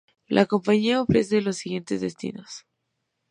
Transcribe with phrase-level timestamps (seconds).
[0.25, 2.65] La compañía ofrece los siguientes destinos.